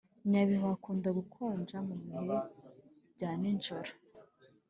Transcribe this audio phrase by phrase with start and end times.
[0.29, 2.35] Nyabihu hakunda gukonja mubihe
[3.13, 3.91] bya nijoro